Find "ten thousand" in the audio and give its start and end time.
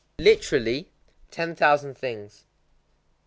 1.29-1.95